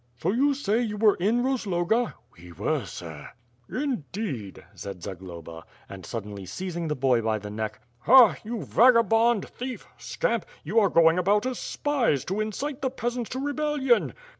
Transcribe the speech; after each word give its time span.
"So 0.17 0.31
you 0.31 0.55
say 0.55 0.81
you 0.81 0.97
were 0.97 1.13
in 1.17 1.43
Rozloga." 1.43 2.15
"We 2.35 2.51
were, 2.53 2.85
sir." 2.85 3.29
"Indeed," 3.69 4.65
said 4.73 5.03
Zagloba, 5.03 5.61
and 5.87 6.03
suddenly 6.07 6.47
seizing 6.47 6.87
the 6.87 6.95
boy 6.95 7.21
by 7.21 7.37
the 7.37 7.51
neck. 7.51 7.81
"Ha! 8.05 8.37
you 8.43 8.63
vagabond, 8.63 9.47
thief, 9.47 9.85
scamp, 9.99 10.47
you 10.63 10.79
are 10.79 10.89
going 10.89 11.19
about 11.19 11.45
as 11.45 11.59
spies, 11.59 12.25
to 12.25 12.41
incite 12.41 12.81
the 12.81 12.89
peasants 12.89 13.29
to 13.29 13.39
rebellion. 13.39 14.15